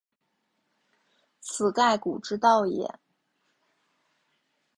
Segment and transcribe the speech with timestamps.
[1.41, 2.91] 此盖古之道也。